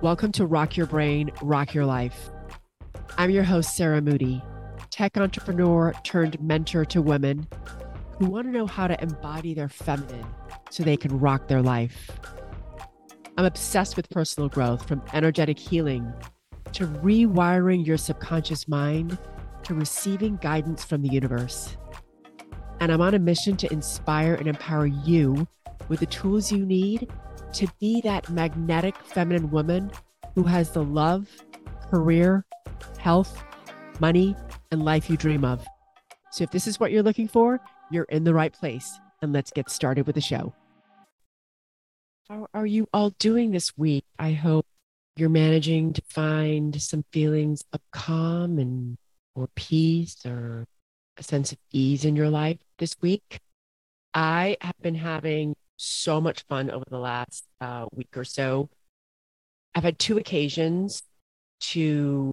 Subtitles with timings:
[0.00, 2.30] Welcome to Rock Your Brain, Rock Your Life.
[3.16, 4.40] I'm your host, Sarah Moody,
[4.90, 7.48] tech entrepreneur turned mentor to women
[8.16, 10.24] who want to know how to embody their feminine
[10.70, 12.12] so they can rock their life.
[13.36, 16.12] I'm obsessed with personal growth from energetic healing
[16.74, 19.18] to rewiring your subconscious mind
[19.64, 21.76] to receiving guidance from the universe.
[22.78, 25.48] And I'm on a mission to inspire and empower you
[25.88, 27.10] with the tools you need
[27.54, 29.90] to be that magnetic feminine woman
[30.34, 31.28] who has the love,
[31.90, 32.44] career,
[32.98, 33.42] health,
[34.00, 34.36] money,
[34.70, 35.66] and life you dream of.
[36.30, 38.98] So if this is what you're looking for, you're in the right place.
[39.22, 40.54] And let's get started with the show.
[42.28, 44.04] How are you all doing this week?
[44.18, 44.66] I hope
[45.16, 48.96] you're managing to find some feelings of calm and
[49.34, 50.66] or peace or
[51.16, 53.40] a sense of ease in your life this week.
[54.14, 58.68] I have been having so much fun over the last uh, week or so.
[59.74, 61.02] I've had two occasions
[61.60, 62.32] to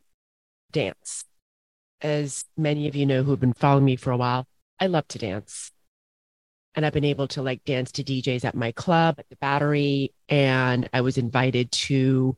[0.72, 1.24] dance.
[2.02, 4.46] As many of you know who have been following me for a while,
[4.80, 5.72] I love to dance.
[6.74, 10.14] And I've been able to like dance to DJs at my club at the Battery.
[10.28, 12.36] And I was invited to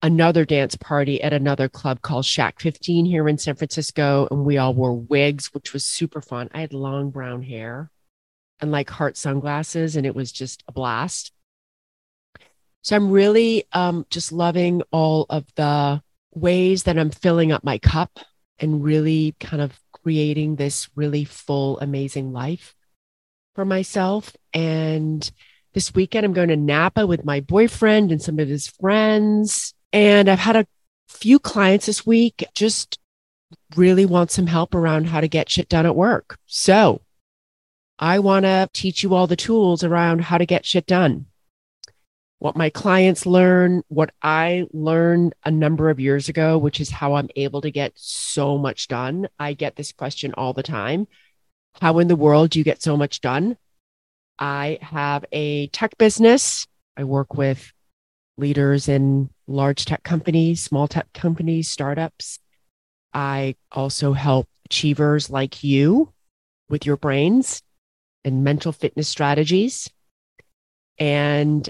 [0.00, 4.28] another dance party at another club called Shack 15 here in San Francisco.
[4.30, 6.48] And we all wore wigs, which was super fun.
[6.52, 7.90] I had long brown hair
[8.60, 11.32] and like heart sunglasses, and it was just a blast.
[12.82, 17.78] So I'm really um, just loving all of the ways that I'm filling up my
[17.78, 18.18] cup
[18.58, 22.74] and really kind of creating this really full, amazing life
[23.54, 24.34] for myself.
[24.52, 25.28] And
[25.74, 29.74] this weekend, I'm going to Napa with my boyfriend and some of his friends.
[29.92, 30.66] And I've had a
[31.08, 32.98] few clients this week just
[33.76, 36.38] really want some help around how to get shit done at work.
[36.46, 37.02] So
[37.98, 41.26] I want to teach you all the tools around how to get shit done.
[42.38, 47.14] What my clients learn, what I learned a number of years ago, which is how
[47.14, 49.28] I'm able to get so much done.
[49.40, 51.08] I get this question all the time.
[51.80, 53.56] How in the world do you get so much done?
[54.38, 56.68] I have a tech business.
[56.96, 57.72] I work with
[58.36, 62.38] leaders in large tech companies, small tech companies, startups.
[63.12, 66.12] I also help achievers like you
[66.68, 67.62] with your brains
[68.24, 69.90] and mental fitness strategies.
[70.98, 71.68] And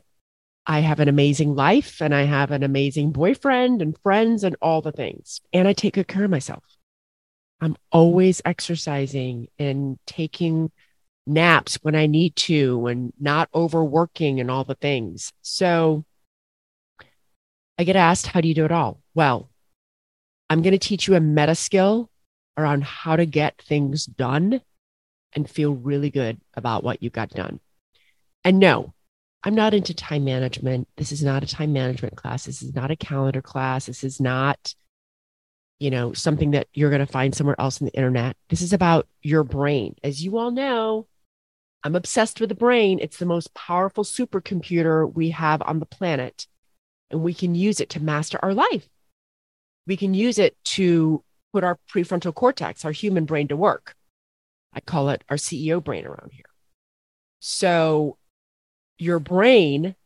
[0.66, 4.82] I have an amazing life and I have an amazing boyfriend and friends and all
[4.82, 5.40] the things.
[5.52, 6.64] And I take good care of myself.
[7.60, 10.70] I'm always exercising and taking
[11.26, 15.32] naps when I need to and not overworking and all the things.
[15.42, 16.04] So
[17.78, 19.00] I get asked, How do you do it all?
[19.14, 19.50] Well,
[20.50, 22.10] I'm going to teach you a meta skill
[22.56, 24.60] around how to get things done
[25.34, 27.60] and feel really good about what you got done.
[28.44, 28.94] And no,
[29.44, 30.88] I'm not into time management.
[30.96, 32.46] This is not a time management class.
[32.46, 33.86] This is not a calendar class.
[33.86, 34.74] This is not,
[35.78, 38.36] you know, something that you're going to find somewhere else on the internet.
[38.48, 39.94] This is about your brain.
[40.02, 41.06] As you all know,
[41.84, 42.98] I'm obsessed with the brain.
[43.00, 46.46] It's the most powerful supercomputer we have on the planet,
[47.10, 48.88] and we can use it to master our life.
[49.86, 51.22] We can use it to
[51.52, 53.94] put our prefrontal cortex, our human brain, to work.
[54.78, 56.44] I call it our CEO brain around here.
[57.40, 58.16] So,
[58.96, 59.96] your brain,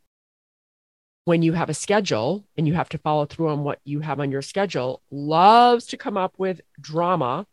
[1.25, 4.19] when you have a schedule and you have to follow through on what you have
[4.19, 7.45] on your schedule, loves to come up with drama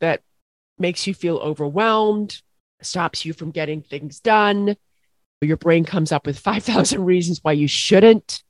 [0.00, 0.20] that
[0.78, 2.42] makes you feel overwhelmed,
[2.82, 4.76] stops you from getting things done.
[5.40, 8.42] Your brain comes up with 5,000 reasons why you shouldn't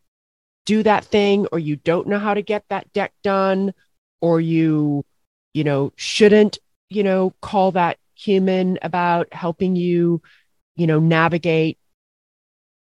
[0.66, 3.74] do that thing, or you don't know how to get that deck done,
[4.20, 5.04] or you,
[5.54, 6.58] you know, shouldn't
[6.90, 10.20] you know, call that human about helping you,
[10.76, 11.78] you know, navigate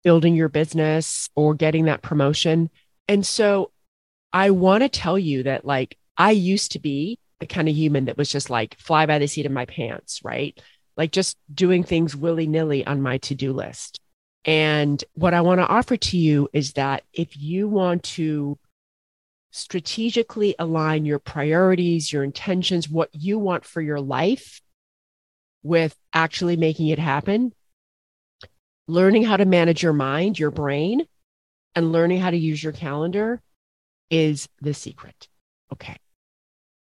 [0.03, 2.71] building your business or getting that promotion.
[3.09, 3.73] And so
[4.33, 8.07] I want to tell you that, like, I used to be the kind of human
[8.07, 10.59] that was just like fly by the seat of my pants, right?
[10.97, 14.01] Like just doing things willy nilly on my to do list.
[14.45, 18.59] And what I want to offer to you is that if you want to
[19.57, 24.61] strategically align your priorities, your intentions, what you want for your life
[25.63, 27.55] with actually making it happen.
[28.87, 31.07] Learning how to manage your mind, your brain,
[31.75, 33.41] and learning how to use your calendar
[34.11, 35.27] is the secret.
[35.73, 35.97] Okay.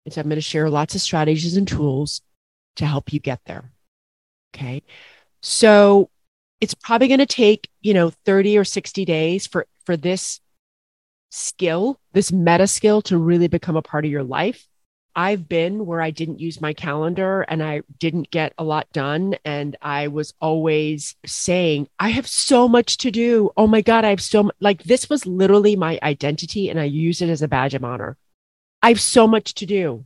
[0.03, 2.21] And so I'm going to share lots of strategies and tools
[2.75, 3.71] to help you get there.
[4.53, 4.83] Okay.
[5.41, 6.09] So
[6.59, 10.41] it's probably going to take, you know, 30 or 60 days for for this
[11.29, 14.67] skill, this meta skill to really become a part of your life.
[15.15, 19.35] I've been where I didn't use my calendar and I didn't get a lot done.
[19.43, 23.51] And I was always saying, I have so much to do.
[23.57, 24.55] Oh my God, I have so much.
[24.59, 28.17] Like this was literally my identity and I use it as a badge of honor.
[28.81, 30.05] I have so much to do.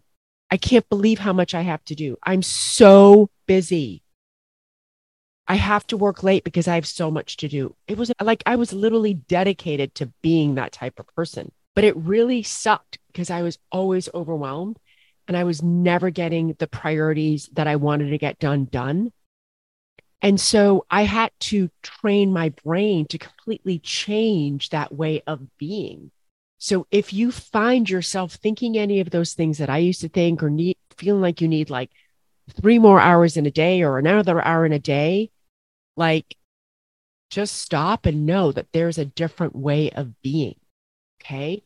[0.49, 2.17] I can't believe how much I have to do.
[2.23, 4.02] I'm so busy.
[5.47, 7.75] I have to work late because I have so much to do.
[7.87, 11.97] It was like I was literally dedicated to being that type of person, but it
[11.97, 14.77] really sucked because I was always overwhelmed
[15.27, 19.11] and I was never getting the priorities that I wanted to get done done.
[20.21, 26.11] And so I had to train my brain to completely change that way of being.
[26.57, 30.41] So if you find yourself thinking any of those things that I used to think
[30.41, 31.91] or need feeling like you need like
[32.49, 35.29] three more hours in a day or another hour in a day,
[35.95, 36.35] like
[37.29, 40.55] just stop and know that there's a different way of being.
[41.21, 41.63] Okay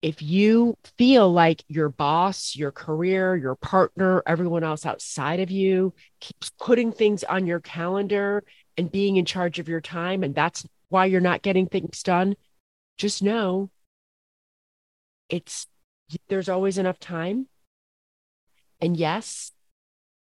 [0.00, 5.92] if you feel like your boss, your career, your partner, everyone else outside of you
[6.20, 8.44] keeps putting things on your calendar
[8.76, 12.36] and being in charge of your time, and that's why you're not getting things done,
[12.96, 13.70] just know
[15.28, 15.66] it's
[16.28, 17.48] there's always enough time.
[18.80, 19.52] And yes,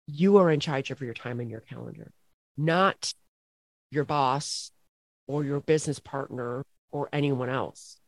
[0.09, 2.11] you are in charge of your time and your calendar,
[2.57, 3.15] not
[3.91, 4.71] your boss
[5.27, 8.01] or your business partner or anyone else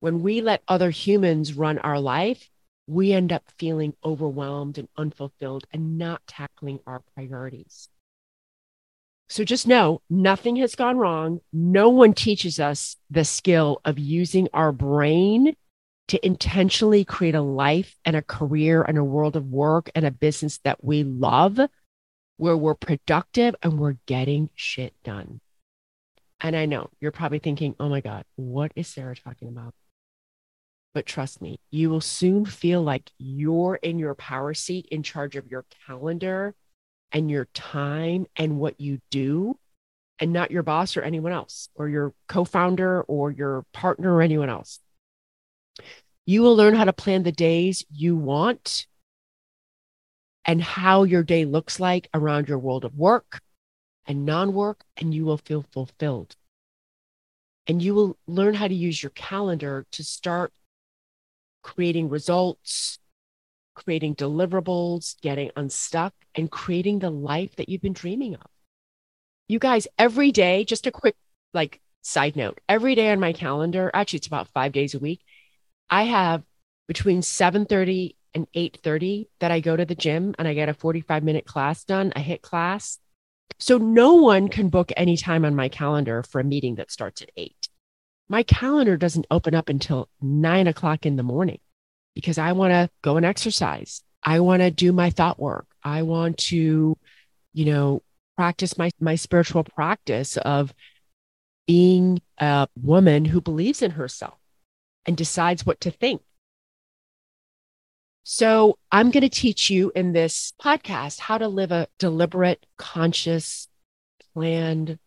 [0.00, 2.50] when we let other humans run our life,
[2.86, 7.88] we end up feeling overwhelmed and unfulfilled and not tackling our priorities.
[9.28, 11.40] So just know nothing has gone wrong.
[11.52, 15.54] No one teaches us the skill of using our brain
[16.08, 20.10] to intentionally create a life and a career and a world of work and a
[20.10, 21.60] business that we love,
[22.40, 25.42] where we're productive and we're getting shit done.
[26.40, 29.74] And I know you're probably thinking, oh my God, what is Sarah talking about?
[30.94, 35.36] But trust me, you will soon feel like you're in your power seat in charge
[35.36, 36.54] of your calendar
[37.12, 39.58] and your time and what you do,
[40.18, 44.22] and not your boss or anyone else, or your co founder or your partner or
[44.22, 44.80] anyone else.
[46.24, 48.86] You will learn how to plan the days you want
[50.44, 53.40] and how your day looks like around your world of work
[54.06, 56.36] and non work, and you will feel fulfilled.
[57.66, 60.52] And you will learn how to use your calendar to start
[61.62, 62.98] creating results,
[63.74, 68.46] creating deliverables, getting unstuck, and creating the life that you've been dreaming of.
[69.48, 71.16] You guys, every day, just a quick
[71.52, 75.20] like side note, every day on my calendar, actually it's about five days a week,
[75.88, 76.42] I have
[76.86, 81.22] between 7:30 and 8:30 that I go to the gym and I get a 45
[81.22, 82.98] minute class done, a HIIT class.
[83.58, 87.20] So no one can book any time on my calendar for a meeting that starts
[87.20, 87.68] at eight
[88.30, 91.58] my calendar doesn't open up until nine o'clock in the morning
[92.14, 94.02] because I want to go and exercise.
[94.22, 95.66] I want to do my thought work.
[95.82, 96.96] I want to,
[97.52, 98.02] you know,
[98.36, 100.72] practice my, my spiritual practice of
[101.66, 104.38] being a woman who believes in herself
[105.06, 106.22] and decides what to think.
[108.32, 113.66] So, I'm going to teach you in this podcast how to live a deliberate, conscious,
[114.32, 115.00] planned,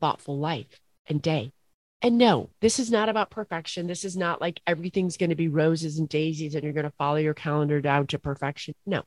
[0.00, 1.52] thoughtful life and day.
[2.00, 3.88] And no, this is not about perfection.
[3.88, 6.94] This is not like everything's going to be roses and daisies and you're going to
[6.96, 8.74] follow your calendar down to perfection.
[8.86, 9.02] No.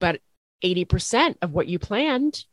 [0.00, 0.20] But
[0.64, 2.44] 80% of what you planned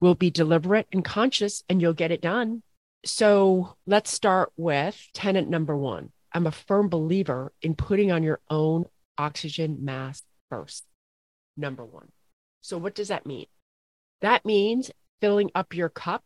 [0.00, 2.64] will be deliberate and conscious and you'll get it done.
[3.04, 6.10] So let's start with tenant number one.
[6.32, 8.86] I'm a firm believer in putting on your own
[9.20, 10.84] oxygen mask first.
[11.56, 12.08] Number one.
[12.62, 13.46] So, what does that mean?
[14.22, 16.24] That means filling up your cup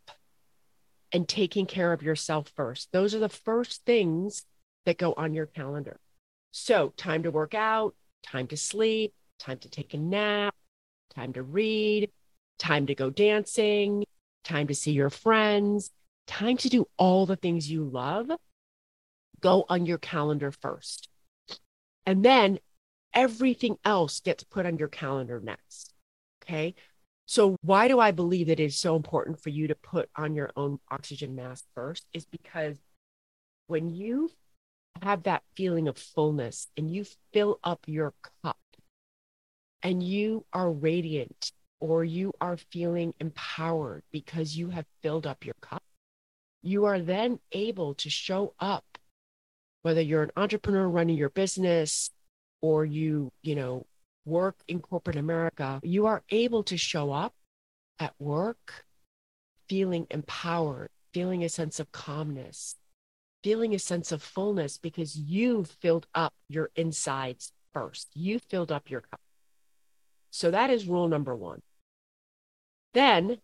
[1.11, 2.89] and taking care of yourself first.
[2.93, 4.45] Those are the first things
[4.85, 5.99] that go on your calendar.
[6.51, 10.55] So, time to work out, time to sleep, time to take a nap,
[11.13, 12.11] time to read,
[12.57, 14.05] time to go dancing,
[14.45, 15.91] time to see your friends,
[16.27, 18.31] time to do all the things you love.
[19.41, 21.09] Go on your calendar first.
[22.05, 22.59] And then
[23.15, 25.93] everything else gets put on your calendar next.
[26.43, 26.75] Okay.
[27.25, 30.35] So, why do I believe that it is so important for you to put on
[30.35, 32.05] your own oxygen mask first?
[32.13, 32.77] Is because
[33.67, 34.29] when you
[35.01, 38.59] have that feeling of fullness and you fill up your cup
[39.81, 45.55] and you are radiant or you are feeling empowered because you have filled up your
[45.61, 45.81] cup,
[46.61, 48.85] you are then able to show up,
[49.81, 52.11] whether you're an entrepreneur running your business
[52.65, 53.85] or you, you know,
[54.25, 57.35] work in corporate America, you are able to show up
[57.99, 58.85] at work
[59.69, 62.75] feeling empowered, feeling a sense of calmness,
[63.43, 68.07] feeling a sense of fullness because you filled up your insides first.
[68.15, 69.21] You filled up your cup.
[70.31, 71.61] So that is rule number one.
[72.95, 73.37] Then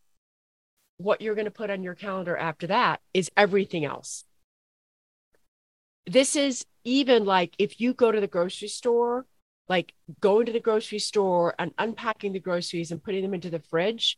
[0.97, 4.25] what you're going to put on your calendar after that is everything else.
[6.05, 9.25] This is even like if you go to the grocery store,
[9.69, 13.59] like going to the grocery store and unpacking the groceries and putting them into the
[13.59, 14.17] fridge,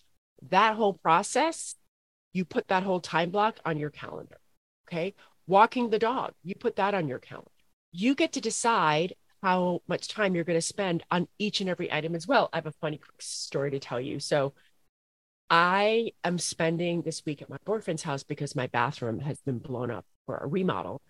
[0.49, 1.75] that whole process,
[2.31, 4.37] you put that whole time block on your calendar.
[4.87, 5.13] Okay
[5.47, 7.49] walking the dog, you put that on your calendar.
[7.91, 11.91] You get to decide how much time you're going to spend on each and every
[11.91, 12.49] item as well.
[12.53, 14.19] I have a funny quick story to tell you.
[14.19, 14.53] So,
[15.49, 19.91] I am spending this week at my boyfriend's house because my bathroom has been blown
[19.91, 21.01] up for a remodel.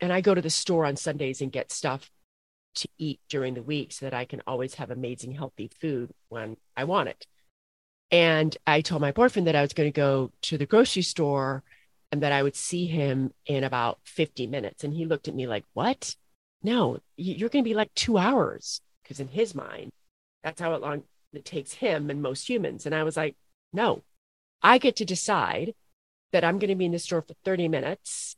[0.00, 2.10] And I go to the store on Sundays and get stuff
[2.76, 6.56] to eat during the week so that I can always have amazing, healthy food when
[6.76, 7.26] I want it.
[8.10, 11.64] And I told my boyfriend that I was going to go to the grocery store
[12.12, 14.84] and that I would see him in about 50 minutes.
[14.84, 16.14] And he looked at me like, What?
[16.62, 18.80] No, you're going to be like two hours.
[19.02, 19.90] Because in his mind,
[20.42, 22.86] that's how long it takes him and most humans.
[22.86, 23.34] And I was like,
[23.72, 24.02] No,
[24.62, 25.74] I get to decide
[26.32, 28.36] that I'm going to be in the store for 30 minutes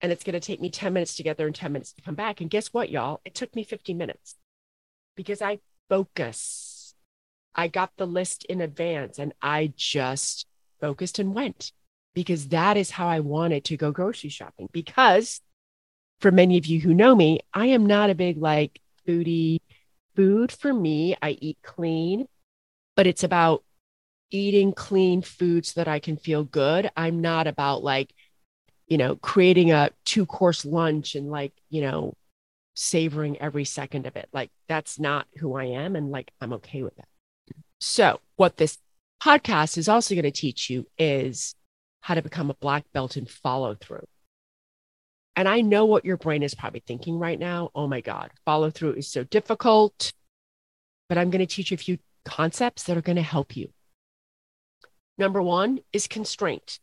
[0.00, 2.02] and it's going to take me 10 minutes to get there and 10 minutes to
[2.02, 2.40] come back.
[2.40, 3.20] And guess what, y'all?
[3.24, 4.36] It took me 15 minutes
[5.16, 6.94] because I focus.
[7.54, 10.46] I got the list in advance and I just
[10.80, 11.72] focused and went
[12.14, 14.68] because that is how I wanted to go grocery shopping.
[14.72, 15.40] Because
[16.20, 19.60] for many of you who know me, I am not a big like foodie.
[20.16, 22.26] Food for me, I eat clean,
[22.96, 23.64] but it's about
[24.30, 26.90] eating clean food so that I can feel good.
[26.96, 28.14] I'm not about like,
[28.86, 32.14] you know, creating a two course lunch and like, you know,
[32.74, 34.28] savoring every second of it.
[34.32, 35.96] Like, that's not who I am.
[35.96, 37.08] And like, I'm okay with that.
[37.80, 38.78] So, what this
[39.22, 41.54] podcast is also going to teach you is
[42.00, 44.06] how to become a black belt in follow through.
[45.36, 47.70] And I know what your brain is probably thinking right now.
[47.74, 50.12] Oh my God, follow through is so difficult.
[51.08, 53.70] But I'm going to teach you a few concepts that are going to help you.
[55.18, 56.80] Number one is constraint.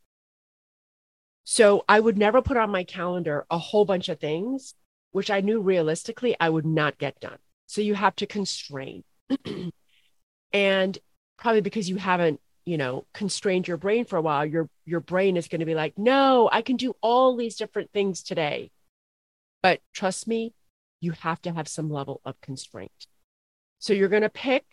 [1.51, 4.73] So I would never put on my calendar a whole bunch of things,
[5.11, 7.39] which I knew realistically I would not get done.
[7.65, 9.03] So you have to constrain.
[10.53, 10.97] and
[11.37, 15.35] probably because you haven't you know constrained your brain for a while your your brain
[15.35, 18.69] is going to be like no i can do all these different things today
[19.63, 20.53] but trust me
[20.99, 23.07] you have to have some level of constraint
[23.79, 24.63] so you're going to pick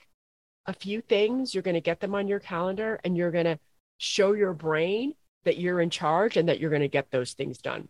[0.66, 3.58] a few things you're going to get them on your calendar and you're going to
[3.96, 5.14] show your brain
[5.48, 7.88] that you're in charge and that you're going to get those things done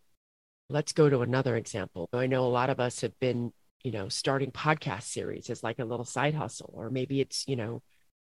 [0.70, 3.52] let's go to another example i know a lot of us have been
[3.84, 7.56] you know starting podcast series as like a little side hustle or maybe it's you
[7.56, 7.82] know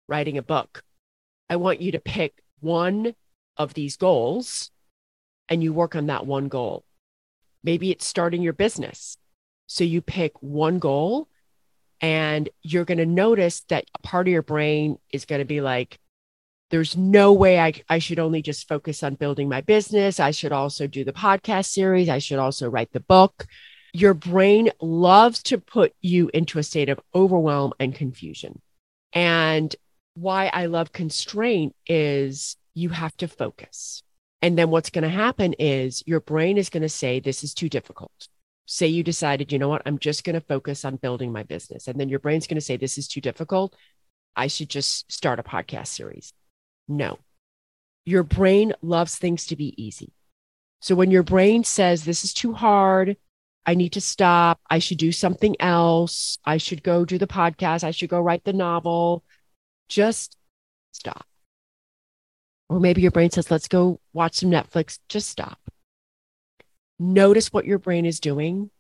[0.09, 0.83] writing a book
[1.49, 3.15] I want you to pick one
[3.57, 4.71] of these goals
[5.49, 6.85] and you work on that one goal.
[7.63, 9.17] Maybe it's starting your business.
[9.67, 11.29] So you pick one goal
[12.01, 15.61] and you're going to notice that a part of your brain is going to be
[15.61, 15.99] like,
[16.71, 20.19] there's no way I, I should only just focus on building my business.
[20.19, 22.09] I should also do the podcast series.
[22.09, 23.47] I should also write the book.
[23.93, 28.61] Your brain loves to put you into a state of overwhelm and confusion.
[29.13, 29.75] And
[30.15, 34.03] why I love constraint is you have to focus.
[34.43, 37.55] And then what's going to happen is your brain is going to say, This is
[37.55, 38.29] too difficult.
[38.67, 41.87] Say you decided, you know what, I'm just going to focus on building my business.
[41.87, 43.75] And then your brain's going to say, This is too difficult.
[44.37, 46.33] I should just start a podcast series.
[46.89, 47.19] No,
[48.05, 50.13] your brain loves things to be easy.
[50.81, 53.17] So when your brain says, This is too hard,
[53.67, 57.85] I need to stop, I should do something else, I should go do the podcast,
[57.85, 59.25] I should go write the novel,
[59.89, 60.37] just
[60.93, 61.27] stop.
[62.69, 64.99] Or maybe your brain says, let's go watch some Netflix.
[65.09, 65.59] Just stop.
[66.99, 68.71] Notice what your brain is doing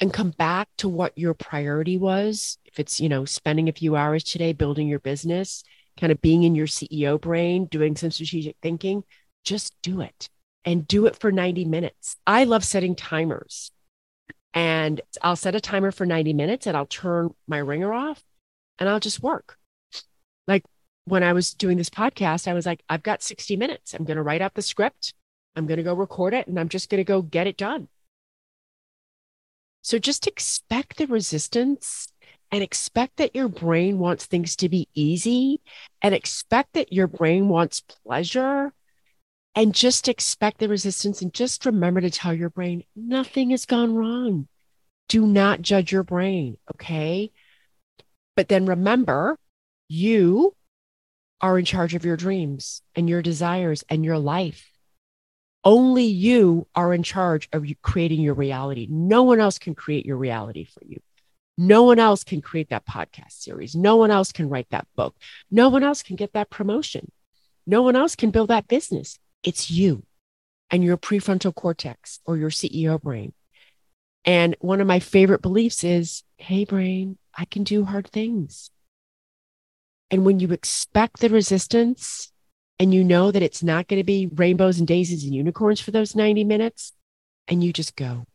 [0.00, 2.58] and come back to what your priority was.
[2.64, 5.62] If it's, you know, spending a few hours today building your business,
[5.98, 9.04] kind of being in your CEO brain, doing some strategic thinking,
[9.44, 10.28] just do it
[10.64, 12.16] and do it for 90 minutes.
[12.26, 13.70] I love setting timers.
[14.52, 18.22] And I'll set a timer for 90 minutes and I'll turn my ringer off
[18.78, 19.58] and I'll just work
[20.46, 20.64] like
[21.04, 23.94] when I was doing this podcast, I was like, I've got 60 minutes.
[23.94, 25.14] I'm going to write out the script.
[25.56, 27.88] I'm going to go record it and I'm just going to go get it done.
[29.82, 32.08] So just expect the resistance
[32.54, 35.60] and expect that your brain wants things to be easy
[36.00, 38.72] and expect that your brain wants pleasure
[39.56, 43.92] and just expect the resistance and just remember to tell your brain nothing has gone
[43.92, 44.46] wrong.
[45.08, 46.56] Do not judge your brain.
[46.72, 47.32] Okay.
[48.36, 49.36] But then remember
[49.88, 50.54] you
[51.40, 54.70] are in charge of your dreams and your desires and your life.
[55.64, 58.86] Only you are in charge of creating your reality.
[58.88, 61.00] No one else can create your reality for you.
[61.56, 63.74] No one else can create that podcast series.
[63.74, 65.14] No one else can write that book.
[65.50, 67.12] No one else can get that promotion.
[67.66, 69.18] No one else can build that business.
[69.42, 70.04] It's you
[70.70, 73.32] and your prefrontal cortex or your CEO brain.
[74.24, 78.70] And one of my favorite beliefs is hey, brain, I can do hard things.
[80.10, 82.32] And when you expect the resistance
[82.78, 85.90] and you know that it's not going to be rainbows and daisies and unicorns for
[85.90, 86.92] those 90 minutes,
[87.46, 88.26] and you just go.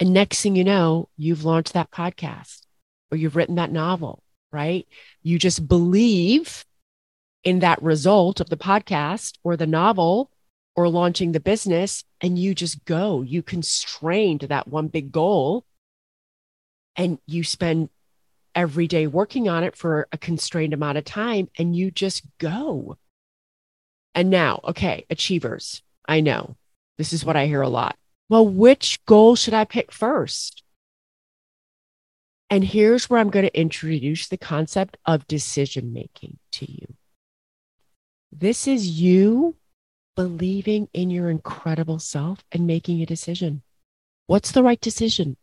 [0.00, 2.62] And next thing you know, you've launched that podcast
[3.10, 4.88] or you've written that novel, right?
[5.22, 6.64] You just believe
[7.44, 10.30] in that result of the podcast or the novel
[10.74, 13.20] or launching the business and you just go.
[13.20, 15.66] You constrain to that one big goal
[16.96, 17.90] and you spend
[18.54, 22.96] every day working on it for a constrained amount of time and you just go.
[24.14, 26.56] And now, okay, achievers, I know
[26.96, 27.96] this is what I hear a lot.
[28.30, 30.62] Well, which goal should I pick first?
[32.48, 36.94] And here's where I'm going to introduce the concept of decision making to you.
[38.30, 39.56] This is you
[40.14, 43.62] believing in your incredible self and making a decision.
[44.28, 45.36] What's the right decision?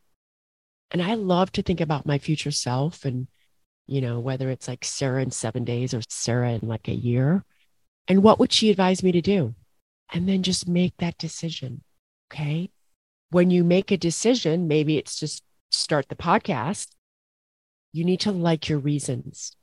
[0.89, 3.27] And I love to think about my future self and,
[3.85, 7.43] you know, whether it's like Sarah in seven days or Sarah in like a year.
[8.07, 9.55] And what would she advise me to do?
[10.13, 11.83] And then just make that decision.
[12.31, 12.69] Okay.
[13.29, 16.87] When you make a decision, maybe it's just start the podcast.
[17.91, 19.55] You need to like your reasons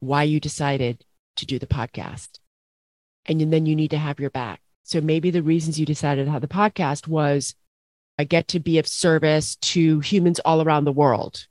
[0.00, 1.04] why you decided
[1.36, 2.38] to do the podcast.
[3.26, 4.60] And then you need to have your back.
[4.82, 7.54] So maybe the reasons you decided to have the podcast was
[8.18, 11.46] I get to be of service to humans all around the world.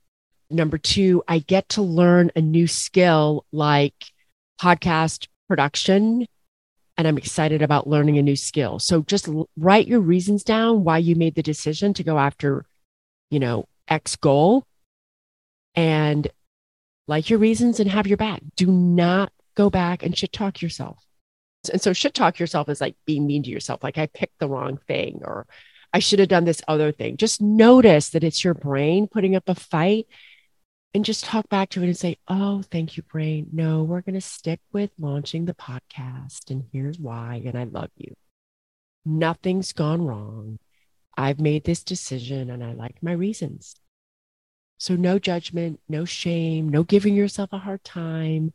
[0.50, 4.12] Number two, I get to learn a new skill like
[4.60, 6.28] podcast production.
[7.00, 8.78] And I'm excited about learning a new skill.
[8.78, 12.66] So just write your reasons down why you made the decision to go after,
[13.32, 14.66] you know, X goal
[15.76, 16.28] and
[17.08, 18.42] like your reasons and have your back.
[18.58, 21.02] Do not go back and shit talk yourself.
[21.72, 24.50] And so shit talk yourself is like being mean to yourself, like I picked the
[24.50, 25.48] wrong thing or
[25.94, 27.16] I should have done this other thing.
[27.16, 30.08] Just notice that it's your brain putting up a fight
[30.94, 33.48] and just talk back to it and say, Oh, thank you, brain.
[33.52, 36.50] No, we're going to stick with launching the podcast.
[36.50, 37.42] And here's why.
[37.46, 38.14] And I love you.
[39.06, 40.60] Nothing's gone wrong.
[41.16, 43.76] I've made this decision and I like my reasons.
[44.78, 48.54] So, no judgment, no shame, no giving yourself a hard time.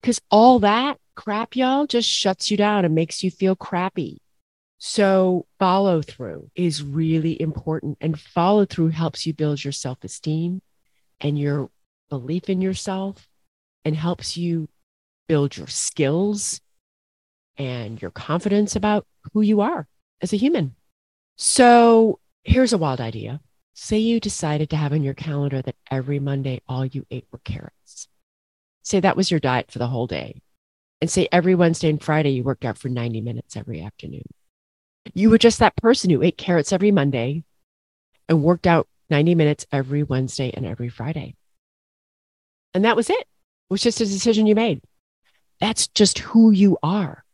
[0.00, 4.22] Because all that crap, y'all, just shuts you down and makes you feel crappy.
[4.78, 7.98] So, follow through is really important.
[8.00, 10.62] And follow through helps you build your self esteem
[11.20, 11.70] and your
[12.08, 13.28] belief in yourself
[13.84, 14.68] and helps you
[15.28, 16.60] build your skills
[17.56, 19.86] and your confidence about who you are
[20.20, 20.74] as a human.
[21.36, 23.40] So, here's a wild idea.
[23.74, 27.40] Say you decided to have in your calendar that every Monday all you ate were
[27.44, 28.08] carrots.
[28.82, 30.42] Say that was your diet for the whole day.
[31.00, 34.24] And say every Wednesday and Friday you worked out for 90 minutes every afternoon.
[35.14, 37.44] You were just that person who ate carrots every Monday
[38.28, 41.36] and worked out 90 minutes every Wednesday and every Friday.
[42.74, 43.20] And that was it.
[43.20, 43.26] It
[43.70, 44.82] was just a decision you made.
[45.60, 47.24] That's just who you are.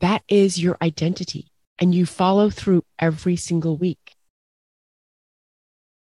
[0.00, 1.50] That is your identity.
[1.78, 4.14] And you follow through every single week.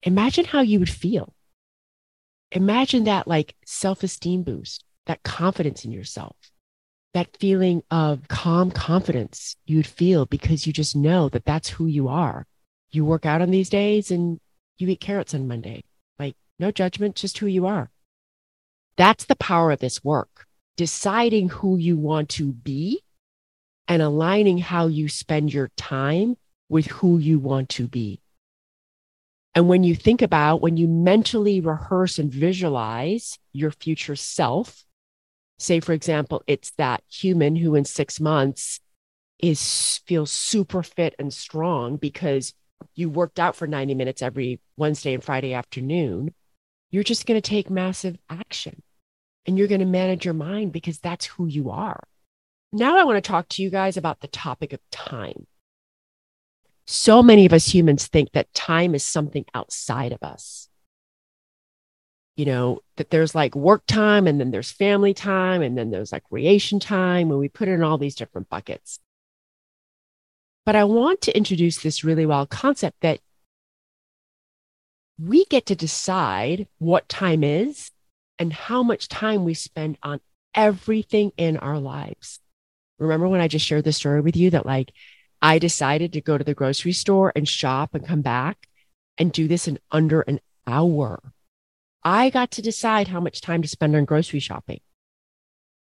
[0.02, 1.34] Imagine how you would feel.
[2.52, 6.36] Imagine that like self esteem boost, that confidence in yourself
[7.14, 12.08] that feeling of calm confidence you'd feel because you just know that that's who you
[12.08, 12.46] are.
[12.92, 14.38] You work out on these days and
[14.80, 15.84] you eat carrots on Monday.
[16.18, 17.90] Like, no judgment, just who you are.
[18.96, 20.46] That's the power of this work.
[20.76, 23.02] Deciding who you want to be
[23.88, 26.36] and aligning how you spend your time
[26.68, 28.20] with who you want to be.
[29.54, 34.84] And when you think about, when you mentally rehearse and visualize your future self,
[35.58, 38.80] say for example it's that human who in 6 months
[39.38, 42.54] is feels super fit and strong because
[43.00, 46.32] you worked out for 90 minutes every Wednesday and Friday afternoon
[46.90, 48.82] you're just going to take massive action
[49.46, 52.02] and you're going to manage your mind because that's who you are.
[52.72, 55.46] Now I want to talk to you guys about the topic of time.
[56.86, 60.68] So many of us humans think that time is something outside of us.
[62.36, 66.12] You know, that there's like work time and then there's family time and then there's
[66.12, 68.98] like creation time and we put it in all these different buckets.
[70.66, 73.20] But I want to introduce this really wild concept that
[75.18, 77.90] we get to decide what time is
[78.38, 80.20] and how much time we spend on
[80.54, 82.40] everything in our lives.
[82.98, 84.92] Remember when I just shared the story with you that like
[85.42, 88.68] I decided to go to the grocery store and shop and come back
[89.18, 91.32] and do this in under an hour.
[92.02, 94.80] I got to decide how much time to spend on grocery shopping.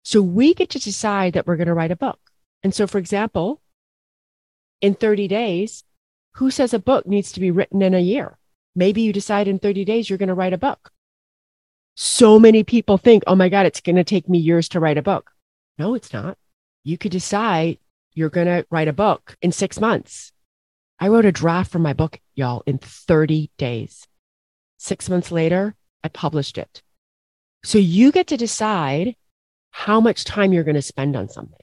[0.04, 2.20] So we get to decide that we're going to write a book.
[2.64, 3.62] And so, for example,
[4.82, 5.84] in 30 days,
[6.36, 8.38] who says a book needs to be written in a year?
[8.76, 10.92] Maybe you decide in 30 days you're going to write a book.
[11.96, 14.98] So many people think, oh my God, it's going to take me years to write
[14.98, 15.32] a book.
[15.78, 16.38] No, it's not.
[16.84, 17.78] You could decide
[18.14, 20.32] you're going to write a book in six months.
[21.00, 24.08] I wrote a draft for my book, y'all, in 30 days.
[24.78, 26.82] Six months later, I published it.
[27.64, 29.16] So you get to decide
[29.72, 31.60] how much time you're going to spend on something.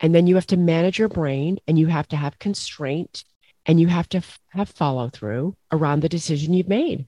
[0.00, 3.24] And then you have to manage your brain and you have to have constraint
[3.64, 7.06] and you have to f- have follow through around the decision you've made.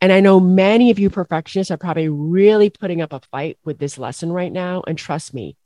[0.00, 3.78] And I know many of you perfectionists are probably really putting up a fight with
[3.78, 4.82] this lesson right now.
[4.86, 5.56] And trust me,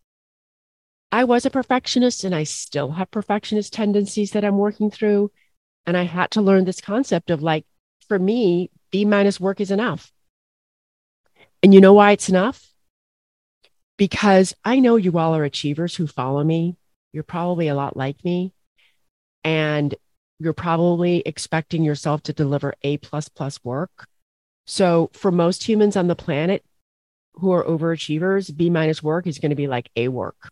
[1.13, 5.31] I was a perfectionist and I still have perfectionist tendencies that I'm working through.
[5.87, 7.65] And I had to learn this concept of like,
[8.09, 10.11] for me, B minus work is enough.
[11.63, 12.74] And you know why it's enough?
[13.97, 16.77] Because I know you all are achievers who follow me.
[17.13, 18.53] You're probably a lot like me.
[19.45, 19.95] And
[20.39, 24.07] you're probably expecting yourself to deliver A plus plus work.
[24.67, 26.65] So for most humans on the planet
[27.35, 30.51] who are overachievers, B minus work is going to be like A work.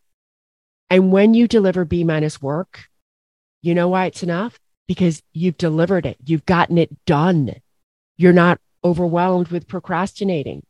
[0.90, 2.86] And when you deliver B minus work,
[3.62, 4.58] you know why it's enough?
[4.86, 7.54] Because you've delivered it, you've gotten it done.
[8.16, 10.64] You're not overwhelmed with procrastinating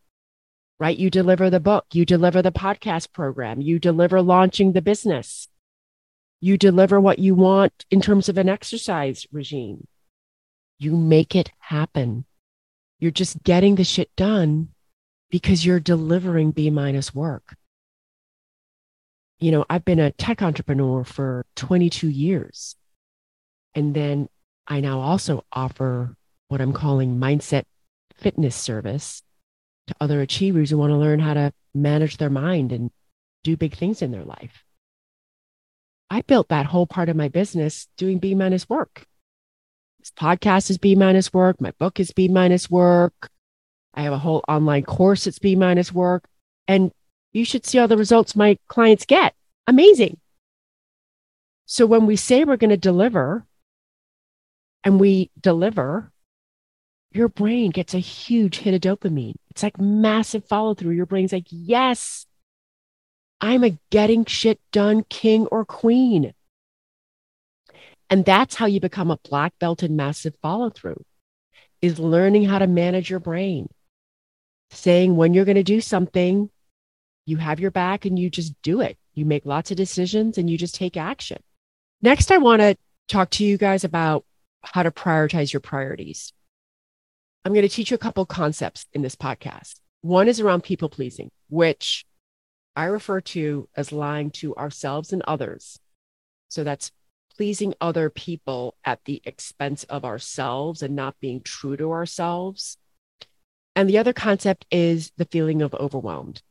[0.83, 0.99] right?
[0.99, 5.47] You deliver the book, you deliver the podcast program, you deliver launching the business,
[6.41, 9.87] you deliver what you want in terms of an exercise regime.
[10.81, 12.25] You make it happen.
[12.99, 14.71] You're just getting the shit done
[15.31, 17.55] because you're delivering B minus work.
[19.39, 22.75] You know, I've been a tech entrepreneur for 22 years.
[23.73, 24.29] And then
[24.67, 26.17] I now also offer
[26.49, 27.67] what I'm calling mindset
[28.17, 29.23] fitness service
[29.89, 32.91] to other achievers who want to learn how to manage their mind and
[33.45, 34.65] do big things in their life.
[36.11, 39.07] I built that whole part of my business doing B minus work.
[39.99, 41.61] This podcast is B minus work.
[41.61, 43.31] My book is B minus work.
[43.95, 46.25] I have a whole online course that's B minus work.
[46.69, 46.93] And
[47.33, 49.35] you should see all the results my clients get.
[49.67, 50.19] Amazing.
[51.65, 53.47] So when we say we're going to deliver
[54.85, 56.12] and we deliver,
[57.15, 59.35] your brain gets a huge hit of dopamine.
[59.51, 60.93] It's like massive follow through.
[60.93, 62.27] Your brain's like, yes,
[63.41, 66.33] I'm a getting shit done king or queen.
[68.09, 71.03] And that's how you become a black belt in massive follow through
[71.81, 73.69] is learning how to manage your brain.
[74.71, 76.51] Saying when you're going to do something,
[77.27, 78.97] you have your back and you just do it.
[79.15, 81.43] You make lots of decisions and you just take action.
[82.01, 82.77] Next, I want to
[83.09, 84.25] talk to you guys about
[84.63, 86.33] how to prioritize your priorities.
[87.45, 89.81] I'm going to teach you a couple concepts in this podcast.
[90.03, 92.05] One is around people pleasing, which
[92.77, 95.79] I refer to as lying to ourselves and others.
[96.49, 96.93] So that's
[97.37, 102.77] pleasing other people at the expense of ourselves and not being true to ourselves.
[103.75, 106.43] And the other concept is the feeling of overwhelmed.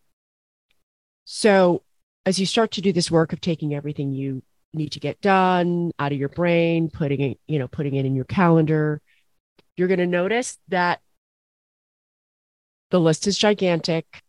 [1.26, 1.84] So
[2.26, 5.92] as you start to do this work of taking everything you need to get done
[6.00, 9.02] out of your brain, putting it, you know, putting it in your calendar,
[9.78, 11.02] you're going to notice that
[12.92, 14.22] the list is gigantic.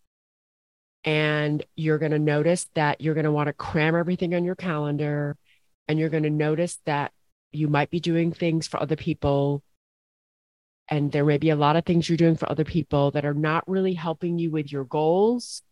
[1.04, 4.54] And you're going to notice that you're going to want to cram everything on your
[4.54, 5.36] calendar.
[5.88, 7.12] And you're going to notice that
[7.50, 9.62] you might be doing things for other people.
[10.88, 13.34] And there may be a lot of things you're doing for other people that are
[13.34, 15.62] not really helping you with your goals,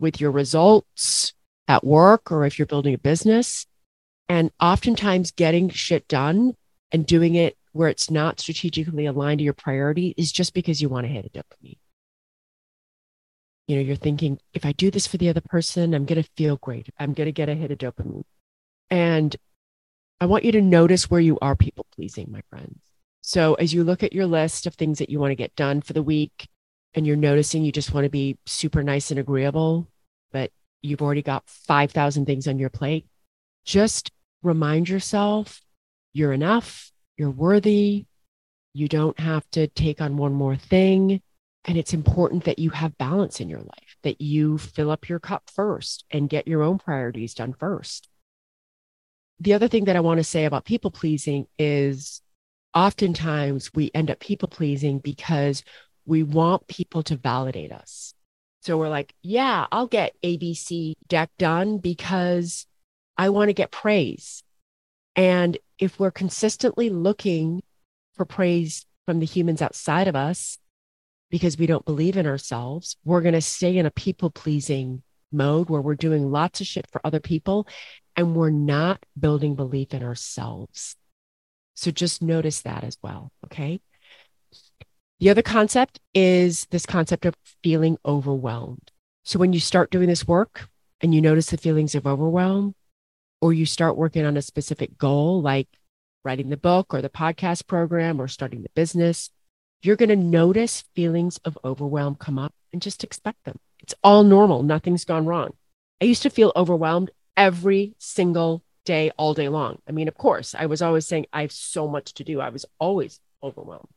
[0.00, 1.32] with your results
[1.68, 3.66] at work, or if you're building a business.
[4.28, 6.56] And oftentimes, getting shit done
[6.90, 10.88] and doing it where it's not strategically aligned to your priority is just because you
[10.88, 11.78] want to hit a dopamine.
[13.68, 16.28] You know, you're thinking, if I do this for the other person, I'm going to
[16.36, 16.88] feel great.
[16.98, 18.24] I'm going to get a hit of dopamine.
[18.90, 19.36] And
[20.20, 22.80] I want you to notice where you are people pleasing, my friends.
[23.22, 25.80] So as you look at your list of things that you want to get done
[25.82, 26.48] for the week,
[26.94, 29.86] and you're noticing you just want to be super nice and agreeable,
[30.32, 30.50] but
[30.82, 33.06] you've already got 5,000 things on your plate,
[33.64, 34.10] just
[34.42, 35.60] remind yourself
[36.12, 36.89] you're enough
[37.20, 38.06] you're worthy.
[38.72, 41.20] You don't have to take on one more thing.
[41.66, 45.20] And it's important that you have balance in your life, that you fill up your
[45.20, 48.08] cup first and get your own priorities done first.
[49.38, 52.22] The other thing that I want to say about people pleasing is
[52.72, 55.62] oftentimes we end up people pleasing because
[56.06, 58.14] we want people to validate us.
[58.62, 62.66] So we're like, yeah, I'll get ABC deck done because
[63.18, 64.42] I want to get praise.
[65.16, 67.62] And if we're consistently looking
[68.14, 70.58] for praise from the humans outside of us
[71.30, 75.70] because we don't believe in ourselves, we're going to stay in a people pleasing mode
[75.70, 77.66] where we're doing lots of shit for other people
[78.14, 80.96] and we're not building belief in ourselves.
[81.74, 83.32] So just notice that as well.
[83.46, 83.80] Okay.
[85.20, 88.90] The other concept is this concept of feeling overwhelmed.
[89.22, 90.68] So when you start doing this work
[91.00, 92.74] and you notice the feelings of overwhelm,
[93.40, 95.68] or you start working on a specific goal, like
[96.24, 99.30] writing the book or the podcast program or starting the business,
[99.82, 103.58] you're going to notice feelings of overwhelm come up and just expect them.
[103.82, 104.62] It's all normal.
[104.62, 105.54] Nothing's gone wrong.
[106.02, 109.78] I used to feel overwhelmed every single day, all day long.
[109.88, 112.40] I mean, of course, I was always saying, I have so much to do.
[112.40, 113.88] I was always overwhelmed.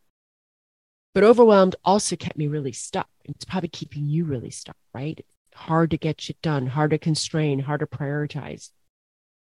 [1.13, 3.09] But overwhelmed also kept me really stuck.
[3.25, 5.23] It's probably keeping you really stuck, right?
[5.53, 8.71] Hard to get shit done, hard to constrain, hard to prioritize.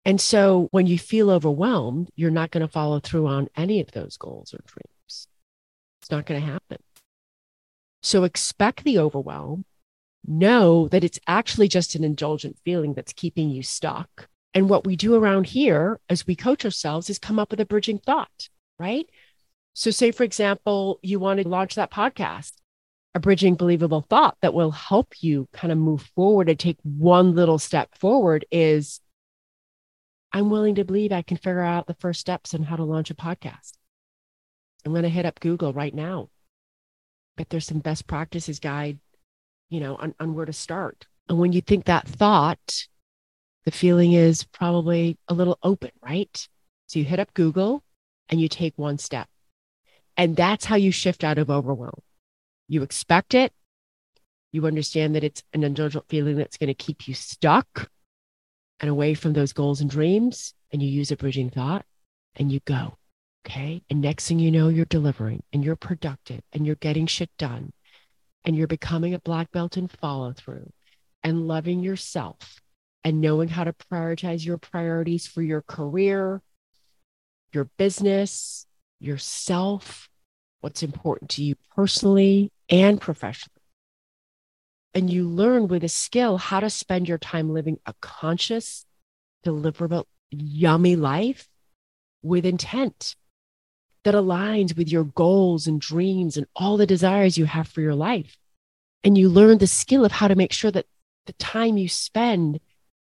[0.06, 3.92] And so when you feel overwhelmed, you're not going to follow through on any of
[3.92, 5.28] those goals or dreams.
[6.02, 6.80] It's not going to happen.
[8.02, 9.66] So expect the overwhelm.
[10.26, 14.28] Know that it's actually just an indulgent feeling that's keeping you stuck.
[14.54, 17.66] And what we do around here as we coach ourselves is come up with a
[17.66, 19.08] bridging thought, right?
[19.74, 22.54] So, say, for example, you want to launch that podcast,
[23.16, 27.34] a bridging believable thought that will help you kind of move forward and take one
[27.34, 29.00] little step forward is
[30.34, 33.12] I'm willing to believe I can figure out the first steps on how to launch
[33.12, 33.74] a podcast.
[34.86, 36.30] I'm going to hit up Google right now.
[37.38, 39.00] Bet there's some best practices guide,
[39.70, 41.08] you know, on, on where to start.
[41.28, 42.88] And when you think that thought,
[43.66, 46.48] the feeling is probably a little open, right?
[46.88, 47.84] So you hit up Google
[48.30, 49.28] and you take one step.
[50.18, 52.02] And that's how you shift out of overwhelm.
[52.68, 53.54] You expect it.
[54.52, 57.90] You understand that it's an indulgent feeling that's going to keep you stuck
[58.82, 60.54] and away from those goals and dreams.
[60.74, 61.86] And you use a bridging thought
[62.36, 62.98] and you go.
[63.46, 63.84] Okay.
[63.90, 67.72] And next thing you know, you're delivering and you're productive and you're getting shit done
[68.44, 70.72] and you're becoming a black belt in follow through
[71.24, 72.62] and loving yourself
[73.04, 76.42] and knowing how to prioritize your priorities for your career,
[77.52, 78.66] your business,
[79.00, 80.08] yourself,
[80.62, 83.61] what's important to you personally and professionally.
[84.94, 88.86] And you learn with a skill how to spend your time living a conscious,
[89.46, 91.50] deliverable, yummy life
[92.22, 93.16] with intent
[94.04, 97.96] that aligns with your goals and dreams and all the desires you have for your
[97.96, 98.38] life.
[99.04, 100.88] And you learn the skill of how to make sure that
[101.26, 102.60] the time you spend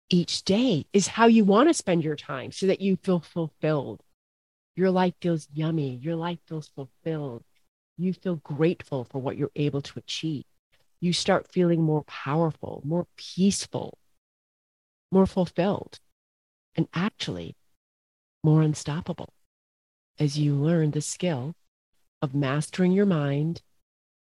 [0.10, 4.02] each day is how you want to spend your time so that you feel fulfilled.
[4.76, 6.00] Your life feels yummy.
[6.02, 7.44] Your life feels fulfilled.
[7.98, 10.44] You feel grateful for what you're able to achieve.
[11.06, 14.00] You start feeling more powerful, more peaceful,
[15.12, 16.00] more fulfilled,
[16.76, 17.56] and actually
[18.44, 19.32] more unstoppable
[20.18, 21.54] as you learn the skill
[22.24, 23.62] of mastering your mind,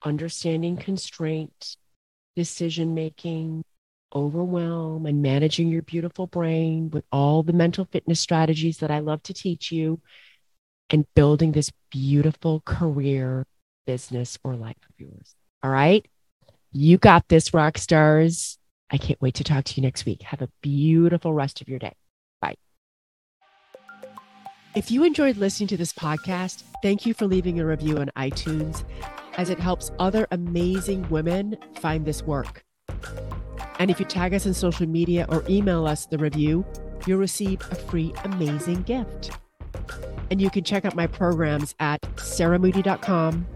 [0.05, 1.79] understanding constraint,
[2.37, 3.65] decision making,
[4.15, 9.23] overwhelm, and managing your beautiful brain with all the mental fitness strategies that I love
[9.23, 10.03] to teach you,
[10.91, 13.47] and building this beautiful career,
[13.87, 15.35] business, or life of yours.
[15.63, 16.07] All right.
[16.77, 18.59] You got this, rock stars.
[18.91, 20.23] I can't wait to talk to you next week.
[20.23, 21.95] Have a beautiful rest of your day.
[22.41, 22.57] Bye.
[24.75, 28.83] If you enjoyed listening to this podcast, thank you for leaving a review on iTunes
[29.37, 32.65] as it helps other amazing women find this work.
[33.79, 36.67] And if you tag us on social media or email us the review,
[37.07, 39.31] you'll receive a free amazing gift.
[40.29, 43.47] And you can check out my programs at sarahmoody.com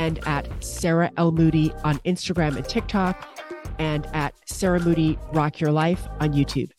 [0.00, 1.30] and at Sarah L.
[1.30, 3.28] Moody on Instagram and TikTok
[3.78, 6.70] and at Sarah Moody Rock Your Life on YouTube.